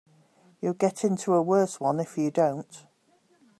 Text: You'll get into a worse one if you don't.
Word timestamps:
You'll 0.61 0.73
get 0.73 1.03
into 1.03 1.35
a 1.35 1.43
worse 1.43 1.79
one 1.79 1.99
if 1.99 2.17
you 2.17 2.31
don't. 2.31 2.87